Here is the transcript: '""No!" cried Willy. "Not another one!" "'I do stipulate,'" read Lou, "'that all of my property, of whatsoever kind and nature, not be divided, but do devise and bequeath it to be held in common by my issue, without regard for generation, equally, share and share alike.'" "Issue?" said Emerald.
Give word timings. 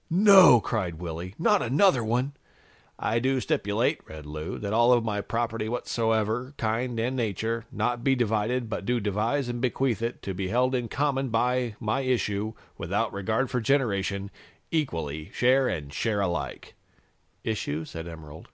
'""No!" 0.08 0.60
cried 0.60 1.00
Willy. 1.00 1.34
"Not 1.36 1.62
another 1.62 2.04
one!" 2.04 2.34
"'I 3.00 3.18
do 3.18 3.40
stipulate,'" 3.40 4.08
read 4.08 4.24
Lou, 4.24 4.56
"'that 4.56 4.72
all 4.72 4.92
of 4.92 5.02
my 5.04 5.20
property, 5.20 5.66
of 5.66 5.72
whatsoever 5.72 6.54
kind 6.56 6.96
and 7.00 7.16
nature, 7.16 7.66
not 7.72 8.04
be 8.04 8.14
divided, 8.14 8.70
but 8.70 8.86
do 8.86 9.00
devise 9.00 9.48
and 9.48 9.60
bequeath 9.60 10.00
it 10.00 10.22
to 10.22 10.32
be 10.32 10.46
held 10.46 10.76
in 10.76 10.86
common 10.86 11.28
by 11.28 11.74
my 11.80 12.02
issue, 12.02 12.52
without 12.78 13.12
regard 13.12 13.50
for 13.50 13.60
generation, 13.60 14.30
equally, 14.70 15.32
share 15.32 15.66
and 15.66 15.92
share 15.92 16.20
alike.'" 16.20 16.76
"Issue?" 17.42 17.84
said 17.84 18.06
Emerald. 18.06 18.46